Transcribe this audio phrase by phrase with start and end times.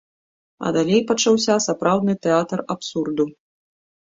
[0.67, 3.29] А далей пачаўся сапраўдны тэатр абсурду.